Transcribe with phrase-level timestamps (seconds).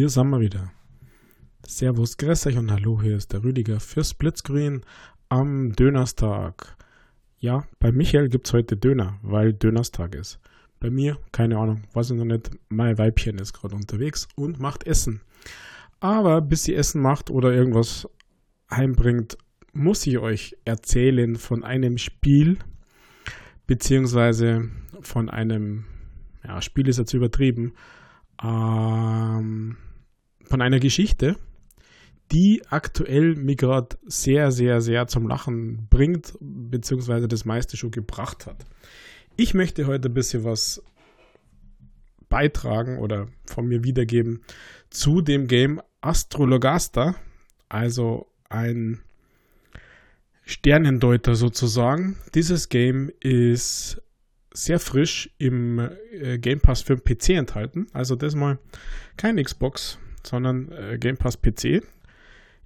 [0.00, 0.72] hier sind wir wieder.
[1.66, 4.80] Servus, grüß euch und hallo, hier ist der Rüdiger für Splitscreen
[5.28, 6.74] am Dönerstag.
[7.38, 10.40] Ja, bei Michael gibt es heute Döner, weil Dönerstag ist.
[10.78, 14.86] Bei mir, keine Ahnung, weiß ich noch nicht, mein Weibchen ist gerade unterwegs und macht
[14.86, 15.20] Essen.
[16.00, 18.08] Aber bis sie Essen macht oder irgendwas
[18.70, 19.36] heimbringt,
[19.74, 22.56] muss ich euch erzählen von einem Spiel,
[23.66, 24.70] beziehungsweise
[25.02, 25.84] von einem,
[26.42, 27.74] ja, Spiel ist jetzt übertrieben,
[28.42, 29.76] ähm,
[30.50, 31.36] von einer Geschichte,
[32.32, 38.46] die aktuell mich gerade sehr, sehr, sehr zum Lachen bringt, beziehungsweise das meiste schon gebracht
[38.46, 38.66] hat.
[39.36, 40.82] Ich möchte heute ein bisschen was
[42.28, 44.42] beitragen oder von mir wiedergeben
[44.90, 47.14] zu dem Game Astrologasta,
[47.68, 49.00] also ein
[50.44, 52.16] Sternendeuter sozusagen.
[52.34, 54.02] Dieses Game ist
[54.52, 55.78] sehr frisch im
[56.12, 57.86] äh, Game Pass für den PC enthalten.
[57.92, 58.58] Also das mal
[59.16, 61.82] kein Xbox, sondern äh, Game Pass PC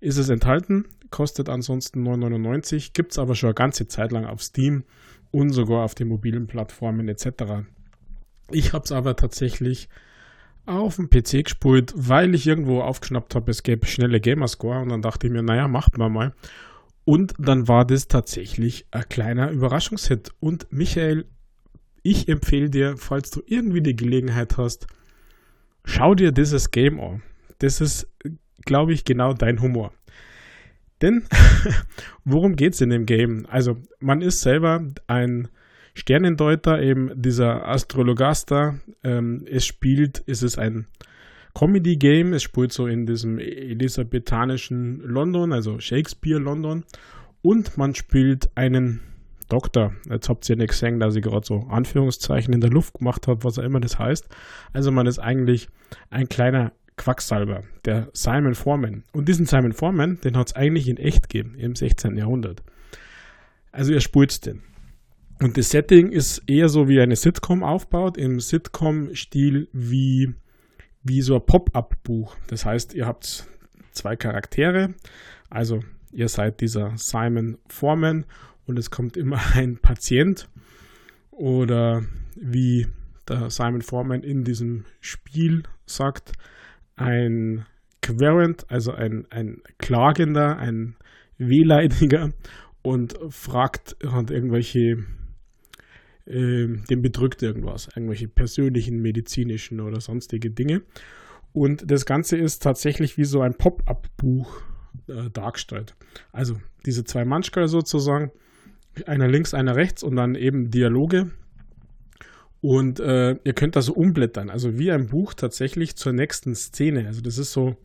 [0.00, 0.84] ist es enthalten.
[1.10, 4.84] Kostet ansonsten 9,99, gibt es aber schon eine ganze Zeit lang auf Steam
[5.30, 7.66] und sogar auf den mobilen Plattformen etc.
[8.50, 9.88] Ich habe es aber tatsächlich
[10.66, 15.02] auf dem PC gespielt, weil ich irgendwo aufgeschnappt habe, es gäbe schnelle Gamerscore und dann
[15.02, 16.34] dachte ich mir, naja, macht man mal.
[17.04, 20.30] Und dann war das tatsächlich ein kleiner Überraschungshit.
[20.40, 21.26] Und Michael,
[22.02, 24.86] ich empfehle dir, falls du irgendwie die Gelegenheit hast,
[25.84, 27.22] schau dir dieses Game an.
[27.58, 28.08] Das ist,
[28.64, 29.92] glaube ich, genau dein Humor.
[31.02, 31.24] Denn
[32.24, 33.46] worum geht es in dem Game?
[33.48, 35.48] Also, man ist selber ein
[35.94, 38.80] Sternendeuter, eben dieser Astrologaster.
[39.02, 40.86] Ähm, es spielt, ist es ein
[41.54, 42.32] Comedy-Game.
[42.32, 46.84] Es spielt so in diesem elisabethanischen London, also Shakespeare London.
[47.42, 49.00] Und man spielt einen
[49.48, 49.94] Doktor.
[50.08, 53.44] Jetzt habt ihr nicht gesehen, dass ich gerade so Anführungszeichen in der Luft gemacht habe,
[53.44, 54.28] was auch immer das heißt.
[54.72, 55.68] Also man ist eigentlich
[56.10, 59.04] ein kleiner Quacksalber, der Simon Foreman.
[59.12, 62.16] Und diesen Simon Foreman, den hat es eigentlich in echt gegeben, im 16.
[62.16, 62.62] Jahrhundert.
[63.72, 64.62] Also er spielt den.
[65.42, 70.32] Und das Setting ist eher so wie eine Sitcom aufbaut, im Sitcom-Stil wie,
[71.02, 72.36] wie so ein Pop-up-Buch.
[72.46, 73.46] Das heißt, ihr habt
[73.92, 74.94] zwei Charaktere,
[75.50, 78.26] also ihr seid dieser Simon Foreman
[78.66, 80.48] und es kommt immer ein Patient
[81.30, 82.04] oder
[82.36, 82.86] wie
[83.28, 86.32] der Simon Foreman in diesem Spiel sagt,
[86.96, 87.66] ein
[88.02, 90.96] Querent, also ein, ein Klagender, ein
[91.38, 92.32] Wehleidiger
[92.82, 95.04] und fragt, hat irgendwelche,
[96.26, 100.82] äh, dem bedrückt irgendwas, irgendwelche persönlichen, medizinischen oder sonstige Dinge.
[101.52, 104.62] Und das Ganze ist tatsächlich wie so ein Pop-up-Buch
[105.08, 105.94] äh, dargestellt.
[106.32, 108.30] Also diese zwei Manschkal sozusagen,
[109.06, 111.30] einer links, einer rechts und dann eben Dialoge.
[112.64, 117.06] Und äh, ihr könnt das so umblättern, also wie ein Buch tatsächlich zur nächsten Szene.
[117.06, 117.76] Also das ist so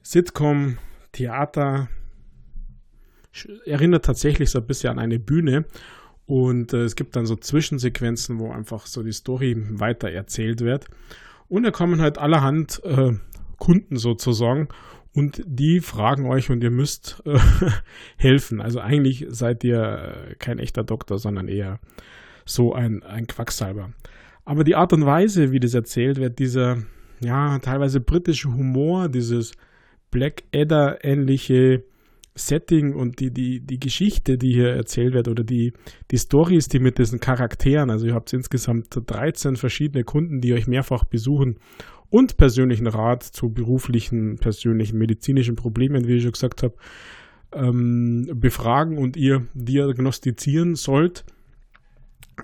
[0.00, 0.78] Sitcom,
[1.12, 1.90] Theater,
[3.66, 5.66] erinnert tatsächlich so ein bisschen an eine Bühne.
[6.24, 10.86] Und äh, es gibt dann so Zwischensequenzen, wo einfach so die Story weiter erzählt wird.
[11.48, 13.12] Und da kommen halt allerhand äh,
[13.58, 14.68] Kunden sozusagen
[15.12, 17.38] und die fragen euch und ihr müsst äh,
[18.16, 18.62] helfen.
[18.62, 19.82] Also eigentlich seid ihr
[20.30, 21.78] äh, kein echter Doktor, sondern eher
[22.44, 23.92] so ein, ein Quacksalber.
[24.44, 26.78] Aber die Art und Weise, wie das erzählt wird, dieser
[27.20, 29.52] ja teilweise britische Humor, dieses
[30.10, 31.84] Black Adder-ähnliche
[32.34, 35.72] Setting und die, die, die Geschichte, die hier erzählt wird oder die,
[36.10, 40.66] die Stories, die mit diesen Charakteren, also ihr habt insgesamt 13 verschiedene Kunden, die euch
[40.66, 41.58] mehrfach besuchen
[42.08, 46.74] und persönlichen Rat zu beruflichen, persönlichen, medizinischen Problemen, wie ich schon gesagt habe,
[47.52, 51.24] ähm, befragen und ihr diagnostizieren sollt.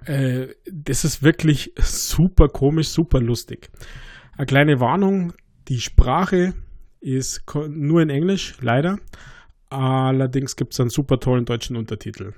[0.04, 3.70] Äh, das ist wirklich super komisch, super lustig.
[4.36, 5.32] Eine kleine Warnung,
[5.68, 6.54] die Sprache
[7.00, 8.98] ist nur in Englisch, leider.
[9.70, 12.32] Allerdings gibt es einen super tollen deutschen Untertitel.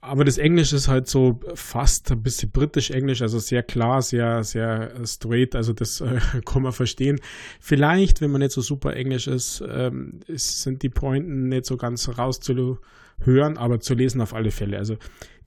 [0.00, 4.92] Aber das Englisch ist halt so fast ein bisschen britisch-englisch, also sehr klar, sehr, sehr
[5.04, 7.20] straight, also das äh, kann man verstehen.
[7.60, 12.08] Vielleicht, wenn man nicht so super englisch ist, ähm, sind die Pointen nicht so ganz
[12.16, 12.78] rauszuhören,
[13.56, 14.78] aber zu lesen auf alle Fälle.
[14.78, 14.96] Also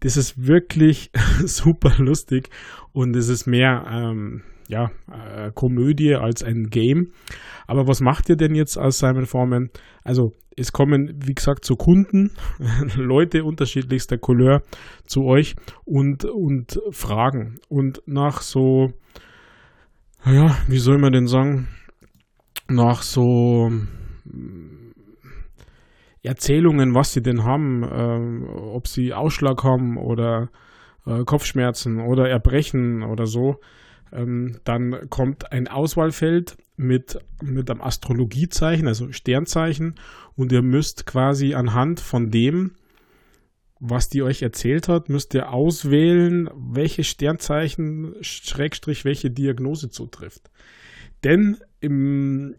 [0.01, 1.11] das ist wirklich
[1.45, 2.49] super lustig
[2.93, 7.11] und es ist mehr, ähm, ja, äh, Komödie als ein Game.
[7.67, 9.69] Aber was macht ihr denn jetzt als Simon Foreman?
[10.03, 12.31] Also es kommen, wie gesagt, zu Kunden,
[12.95, 14.61] Leute unterschiedlichster Couleur
[15.05, 17.59] zu euch und, und fragen.
[17.69, 18.93] Und nach so,
[20.25, 21.67] ja, wie soll man denn sagen,
[22.67, 23.69] nach so
[26.23, 30.49] Erzählungen, was sie denn haben, äh, ob sie Ausschlag haben oder
[31.05, 33.59] äh, Kopfschmerzen oder Erbrechen oder so,
[34.13, 39.95] Ähm, dann kommt ein Auswahlfeld mit, mit einem Astrologiezeichen, also Sternzeichen,
[40.35, 42.71] und ihr müsst quasi anhand von dem,
[43.79, 50.51] was die euch erzählt hat, müsst ihr auswählen, welche Sternzeichen, Schrägstrich, welche Diagnose zutrifft.
[51.23, 52.55] Denn im,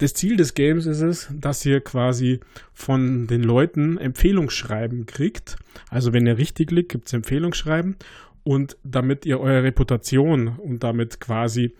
[0.00, 2.40] das Ziel des Games ist es, dass ihr quasi
[2.72, 5.56] von den Leuten Empfehlungsschreiben kriegt.
[5.90, 7.96] Also wenn ihr richtig liegt, gibt es Empfehlungsschreiben.
[8.42, 11.74] Und damit ihr eure Reputation und damit quasi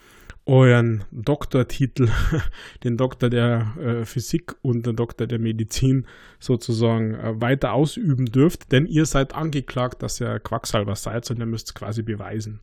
[0.45, 2.09] euren Doktortitel,
[2.85, 6.07] den Doktor der äh, Physik und den Doktor der Medizin
[6.39, 11.47] sozusagen äh, weiter ausüben dürft, denn ihr seid angeklagt, dass ihr Quacksalber seid und ihr
[11.47, 12.61] müsst es quasi beweisen.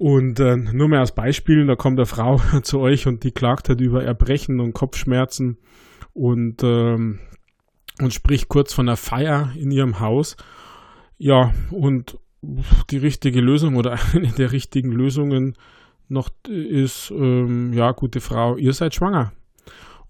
[0.00, 3.68] Und äh, nur mehr als Beispiel, da kommt eine Frau zu euch und die klagt
[3.68, 5.58] halt über Erbrechen und Kopfschmerzen
[6.14, 7.18] und, ähm,
[8.00, 10.38] und spricht kurz von einer Feier in ihrem Haus.
[11.18, 12.18] Ja, und
[12.90, 15.54] die richtige Lösung oder eine der richtigen Lösungen
[16.08, 19.32] noch ist, ähm, ja, gute Frau, ihr seid schwanger.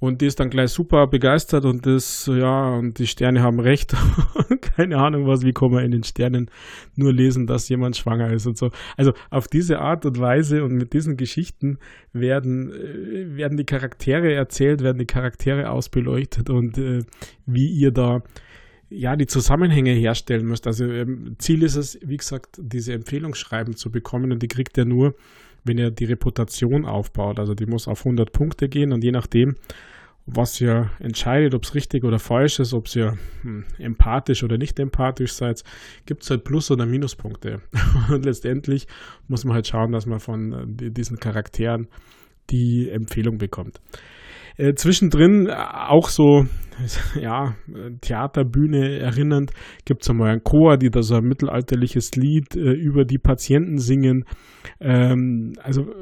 [0.00, 3.94] Und die ist dann gleich super begeistert und das, ja, und die Sterne haben recht.
[4.62, 6.50] Keine Ahnung was, wie kann man in den Sternen
[6.96, 8.70] nur lesen, dass jemand schwanger ist und so.
[8.96, 11.78] Also auf diese Art und Weise und mit diesen Geschichten
[12.14, 17.04] werden, äh, werden die Charaktere erzählt, werden die Charaktere ausbeleuchtet und äh,
[17.44, 18.22] wie ihr da
[18.88, 20.66] ja, die Zusammenhänge herstellen müsst.
[20.66, 24.84] Also ähm, Ziel ist es, wie gesagt, diese Empfehlungsschreiben zu bekommen und die kriegt ihr
[24.84, 25.14] nur,
[25.64, 27.38] wenn ihr die Reputation aufbaut.
[27.38, 29.56] Also die muss auf 100 Punkte gehen und je nachdem,
[30.26, 34.78] was ihr entscheidet, ob es richtig oder falsch ist, ob ihr hm, empathisch oder nicht
[34.78, 35.64] empathisch seid,
[36.06, 37.62] gibt es halt Plus- oder Minuspunkte.
[38.10, 38.86] Und letztendlich
[39.28, 41.88] muss man halt schauen, dass man von äh, diesen Charakteren
[42.50, 43.80] die Empfehlung bekommt.
[44.60, 46.44] Äh, zwischendrin äh, auch so,
[47.18, 47.56] ja,
[48.02, 49.52] Theaterbühne erinnernd,
[49.86, 53.78] gibt es einmal einen Chor, die da so ein mittelalterliches Lied äh, über die Patienten
[53.78, 54.24] singen.
[54.78, 55.94] Ähm, also äh,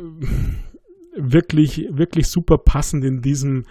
[1.17, 3.63] wirklich, wirklich super passend in diesem,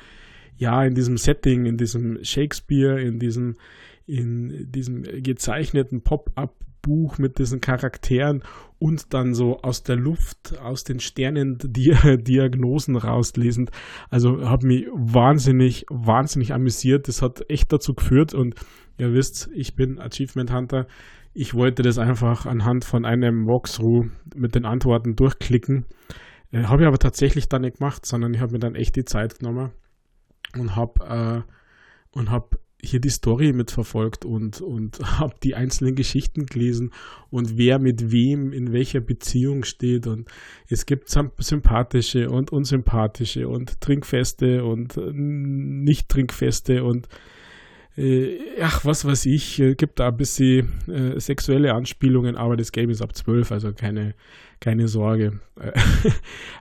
[0.55, 3.55] ja, in diesem Setting, in diesem Shakespeare, in diesem,
[4.05, 8.43] in diesem gezeichneten Pop-up Buch mit diesen Charakteren
[8.79, 13.71] und dann so aus der Luft, aus den Sternen die Diagnosen rauslesend.
[14.09, 17.07] Also habe mich wahnsinnig, wahnsinnig amüsiert.
[17.07, 18.55] Das hat echt dazu geführt und
[18.97, 20.87] ihr wisst, ich bin Achievement Hunter.
[21.33, 25.85] Ich wollte das einfach anhand von einem Walkthrough mit den Antworten durchklicken.
[26.51, 29.05] Äh, habe ich aber tatsächlich dann nicht gemacht, sondern ich habe mir dann echt die
[29.05, 29.71] Zeit genommen
[30.57, 36.45] und habe äh, und habe hier die Story mitverfolgt und, und habe die einzelnen Geschichten
[36.45, 36.91] gelesen
[37.29, 40.07] und wer mit wem in welcher Beziehung steht.
[40.07, 40.29] Und
[40.69, 47.07] es gibt sympathische und unsympathische und Trinkfeste und äh, nicht Trinkfeste und
[47.97, 52.71] äh, ach, was weiß ich, äh, gibt da ein bisschen äh, sexuelle Anspielungen, aber das
[52.71, 54.13] Game ist ab 12, also keine,
[54.59, 55.39] keine Sorge.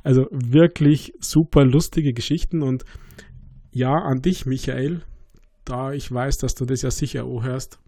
[0.02, 2.84] also wirklich super lustige Geschichten und
[3.70, 5.02] ja, an dich, Michael
[5.66, 7.78] da ich weiß, dass du das ja sicher auch hörst,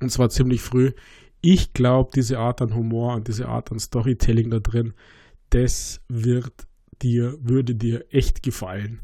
[0.00, 0.92] und zwar ziemlich früh,
[1.42, 4.94] ich glaube, diese Art an Humor und diese Art an Storytelling da drin,
[5.50, 6.66] das wird
[7.02, 9.00] dir, würde dir echt gefallen.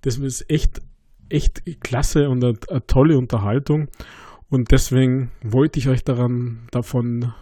[0.00, 0.80] Das ist echt,
[1.28, 3.88] echt klasse und eine, eine tolle Unterhaltung.
[4.48, 7.32] Und deswegen wollte ich euch daran, davon,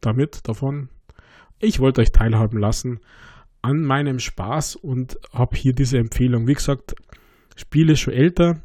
[0.00, 0.90] damit, davon,
[1.58, 3.00] ich wollte euch teilhaben lassen
[3.62, 6.46] an meinem Spaß und habe hier diese Empfehlung.
[6.46, 6.94] Wie gesagt,
[7.56, 8.62] Spiel ist schon älter,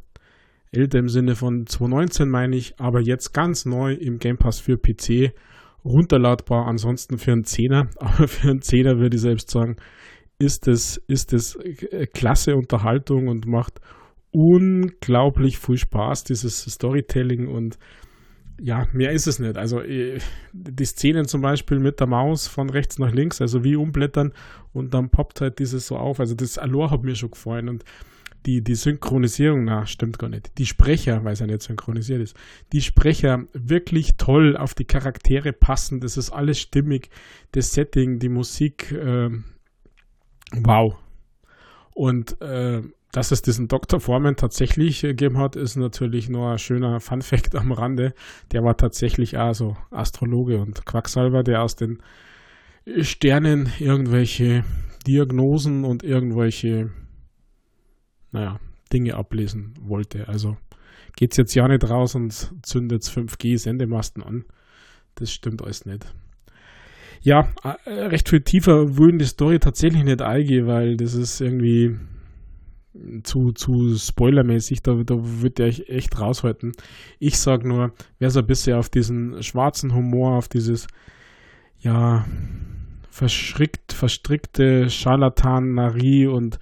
[0.71, 4.77] älter im Sinne von 2019 meine ich, aber jetzt ganz neu im Game Pass für
[4.77, 5.33] PC
[5.83, 9.75] runterladbar, ansonsten für einen Zehner, aber für einen Zehner würde ich selbst sagen,
[10.39, 13.79] ist es, ist es äh, klasse Unterhaltung und macht
[14.31, 17.77] unglaublich viel Spaß, dieses Storytelling und
[18.63, 19.57] ja, mehr ist es nicht.
[19.57, 20.19] Also äh,
[20.53, 24.33] die Szenen zum Beispiel mit der Maus von rechts nach links, also wie umblättern
[24.71, 26.19] und dann poppt halt dieses so auf.
[26.19, 27.83] Also das Allure hat mir schon gefallen und
[28.45, 30.57] die, die Synchronisierung, na, stimmt gar nicht.
[30.57, 32.35] Die Sprecher, weil es ja nicht synchronisiert ist,
[32.73, 35.99] die Sprecher wirklich toll auf die Charaktere passen.
[35.99, 37.09] Das ist alles stimmig.
[37.51, 39.29] Das Setting, die Musik, äh,
[40.53, 40.95] wow.
[41.93, 42.81] Und äh,
[43.11, 43.99] dass es diesen Dr.
[43.99, 48.13] Foreman tatsächlich äh, gegeben hat, ist natürlich nur ein schöner Fun-Fact am Rande.
[48.51, 52.01] Der war tatsächlich auch so Astrologe und Quacksalber, der aus den
[53.01, 54.63] Sternen irgendwelche
[55.05, 56.91] Diagnosen und irgendwelche
[58.31, 58.59] naja,
[58.91, 60.27] Dinge ablesen wollte.
[60.27, 60.57] Also
[61.15, 64.45] geht es jetzt ja nicht raus und zündet 5G-Sendemasten an.
[65.15, 66.05] Das stimmt alles nicht.
[67.21, 71.97] Ja, äh, recht viel tiefer würden die Story tatsächlich nicht eingehen, weil das ist irgendwie
[73.23, 76.73] zu, zu spoilermäßig, da, da wird der euch echt raushalten.
[77.19, 80.87] Ich sag nur, wer so ein bisschen auf diesen schwarzen Humor, auf dieses
[81.79, 82.25] ja,
[83.09, 86.59] verschrickt, verstrickte Scharlatanerie und,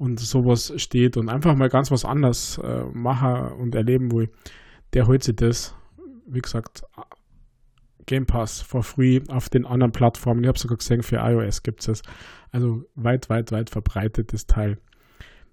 [0.00, 4.30] und sowas steht und einfach mal ganz was anderes äh, machen und erleben will,
[4.94, 5.74] der holt sich das,
[6.26, 6.84] wie gesagt,
[8.06, 10.42] Game Pass for free auf den anderen Plattformen.
[10.42, 12.02] Ich habe sogar gesehen, für iOS gibt es es.
[12.50, 14.78] Also weit, weit, weit verbreitetes Teil.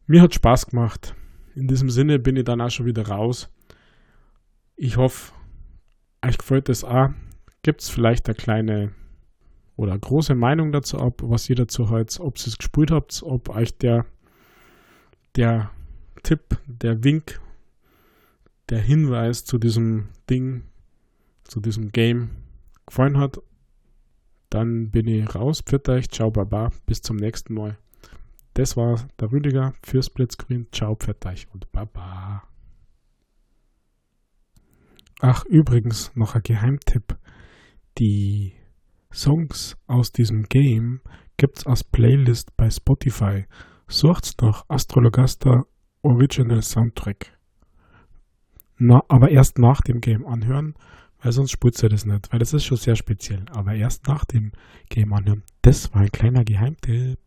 [0.06, 1.14] Mir hat Spaß gemacht.
[1.54, 3.50] In diesem Sinne bin ich dann auch schon wieder raus.
[4.78, 5.34] Ich hoffe,
[6.26, 7.10] euch gefällt es auch.
[7.64, 8.92] Gibt es vielleicht eine kleine
[9.76, 13.50] oder große Meinung dazu ab, was ihr dazu halt, ob ihr es gespielt habt, ob
[13.50, 14.06] euch der,
[15.38, 15.72] der
[16.24, 17.40] Tipp, der Wink,
[18.70, 20.64] der Hinweis zu diesem Ding,
[21.44, 22.32] zu diesem Game
[22.86, 23.40] gefallen hat,
[24.50, 25.62] dann bin ich raus.
[25.62, 27.78] Pfiat euch, ciao, baba, bis zum nächsten Mal.
[28.56, 30.68] Das war der Rüdiger für Splitscreen.
[30.72, 32.44] Ciao, pfiat euch und baba.
[35.20, 37.18] Ach, übrigens noch ein Geheimtipp.
[37.98, 38.54] Die
[39.12, 41.02] Songs aus diesem Game
[41.38, 43.46] gibt's als Playlist bei Spotify.
[43.90, 45.66] Sucht's nach Astrologaster
[46.02, 47.38] Original Soundtrack.
[48.78, 50.76] Na, aber erst nach dem Game anhören,
[51.22, 53.46] weil sonst spürt ihr das nicht, weil das ist schon sehr speziell.
[53.52, 54.52] Aber erst nach dem
[54.90, 55.44] Game anhören.
[55.62, 57.18] Das war ein kleiner Geheimtipp.